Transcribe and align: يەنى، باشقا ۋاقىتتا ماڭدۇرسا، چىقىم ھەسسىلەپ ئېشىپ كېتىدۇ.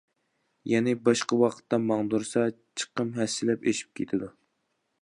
يەنى، 0.69 0.95
باشقا 1.09 1.39
ۋاقىتتا 1.41 1.79
ماڭدۇرسا، 1.91 2.47
چىقىم 2.83 3.13
ھەسسىلەپ 3.21 3.71
ئېشىپ 3.73 3.95
كېتىدۇ. 4.03 4.37